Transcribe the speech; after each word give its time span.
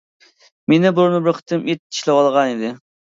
مېنى 0.71 0.91
بۇرۇنمۇ 0.99 1.19
بىر 1.27 1.35
قېتىم 1.39 1.67
ئىت 1.73 1.81
چىشلىۋالغانىدى. 1.97 2.73